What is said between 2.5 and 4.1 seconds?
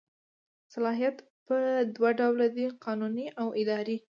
دی قانوني او اداري.